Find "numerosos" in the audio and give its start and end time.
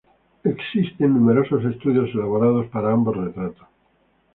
1.13-1.63